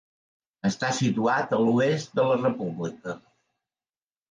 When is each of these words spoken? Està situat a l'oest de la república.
Està 0.69 0.89
situat 0.99 1.53
a 1.59 1.59
l'oest 1.67 2.17
de 2.21 2.27
la 2.33 2.41
república. 2.41 3.17